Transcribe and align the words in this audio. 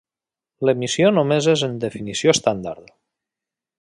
L'emissió 0.69 1.11
només 1.17 1.49
és 1.53 1.65
en 1.67 1.75
definició 1.85 2.33
estàndard. 2.37 2.89